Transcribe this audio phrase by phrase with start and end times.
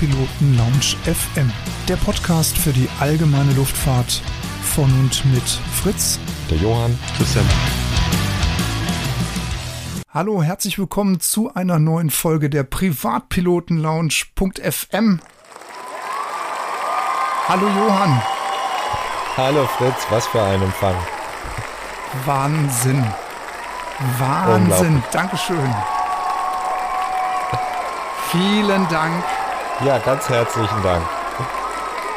[0.00, 1.52] Privatpiloten Lounge FM,
[1.86, 4.22] der Podcast für die allgemeine Luftfahrt
[4.62, 5.42] von und mit
[5.82, 6.18] Fritz,
[6.48, 7.44] der Johann, Christian.
[10.08, 15.20] Hallo, herzlich willkommen zu einer neuen Folge der Privatpiloten Lounge.fm.
[17.48, 18.22] Hallo Johann.
[19.36, 20.96] Hallo Fritz, was für ein Empfang.
[22.24, 23.04] Wahnsinn.
[24.18, 25.02] Wahnsinn.
[25.12, 25.74] Dankeschön.
[28.30, 29.22] Vielen Dank.
[29.84, 31.02] Ja, ganz herzlichen Dank.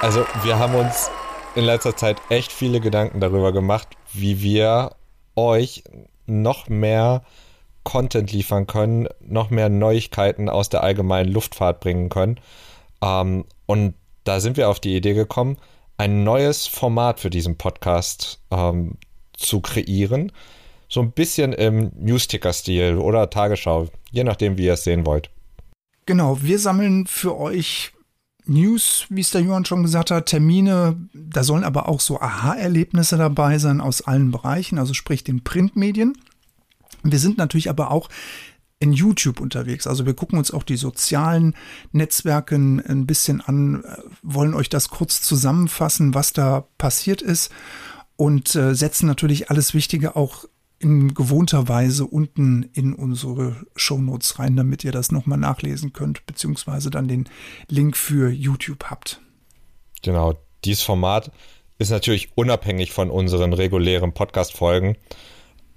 [0.00, 1.10] Also, wir haben uns
[1.56, 4.92] in letzter Zeit echt viele Gedanken darüber gemacht, wie wir
[5.34, 5.82] euch
[6.26, 7.22] noch mehr
[7.82, 12.38] Content liefern können, noch mehr Neuigkeiten aus der allgemeinen Luftfahrt bringen können.
[13.02, 15.56] Ähm, und da sind wir auf die Idee gekommen,
[15.96, 18.98] ein neues Format für diesen Podcast ähm,
[19.36, 20.30] zu kreieren.
[20.88, 25.28] So ein bisschen im Newsticker-Stil oder Tagesschau, je nachdem, wie ihr es sehen wollt.
[26.08, 27.92] Genau, wir sammeln für euch
[28.46, 30.96] News, wie es der Johann schon gesagt hat, Termine.
[31.12, 36.16] Da sollen aber auch so Aha-Erlebnisse dabei sein aus allen Bereichen, also sprich den Printmedien.
[37.02, 38.08] Wir sind natürlich aber auch
[38.78, 39.86] in YouTube unterwegs.
[39.86, 41.54] Also wir gucken uns auch die sozialen
[41.92, 43.84] Netzwerke ein bisschen an,
[44.22, 47.52] wollen euch das kurz zusammenfassen, was da passiert ist
[48.16, 50.46] und äh, setzen natürlich alles Wichtige auch
[50.80, 56.90] in gewohnter Weise unten in unsere Shownotes rein, damit ihr das nochmal nachlesen könnt, beziehungsweise
[56.90, 57.28] dann den
[57.68, 59.20] Link für YouTube habt.
[60.02, 60.34] Genau,
[60.64, 61.32] dieses Format
[61.78, 64.96] ist natürlich unabhängig von unseren regulären Podcast-Folgen.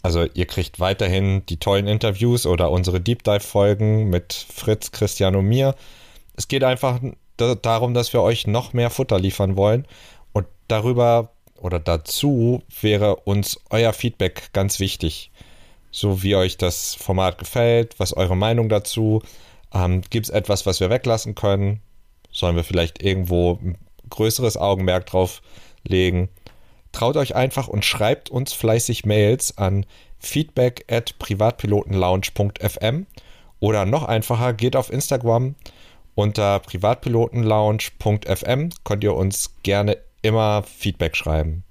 [0.03, 5.45] Also ihr kriegt weiterhin die tollen Interviews oder unsere Deep Dive-Folgen mit Fritz, Christian und
[5.45, 5.75] mir.
[6.35, 6.99] Es geht einfach
[7.37, 9.85] darum, dass wir euch noch mehr Futter liefern wollen.
[10.33, 15.31] Und darüber oder dazu wäre uns euer Feedback ganz wichtig.
[15.91, 19.21] So wie euch das Format gefällt, was eure Meinung dazu.
[19.73, 21.81] Ähm, Gibt es etwas, was wir weglassen können?
[22.31, 23.77] Sollen wir vielleicht irgendwo ein
[24.09, 25.41] größeres Augenmerk drauf
[25.83, 26.29] legen?
[26.91, 29.85] Traut euch einfach und schreibt uns fleißig Mails an
[30.19, 33.07] feedback at privatpilotenlounge.fm
[33.59, 35.55] oder noch einfacher, geht auf Instagram
[36.15, 41.63] unter privatpilotenlounge.fm könnt ihr uns gerne immer Feedback schreiben.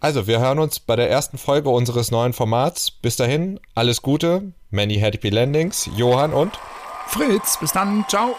[0.00, 2.90] Also, wir hören uns bei der ersten Folge unseres neuen Formats.
[2.90, 6.58] Bis dahin, alles Gute, many happy landings, Johann und
[7.08, 7.58] Fritz.
[7.58, 8.36] Bis dann, ciao.